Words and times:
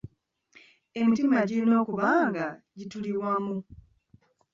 Emitima 0.99 1.37
girina 1.47 1.75
okuba 1.81 2.07
nga 2.27 2.47
gituli 2.77 3.11
wamu. 3.21 3.57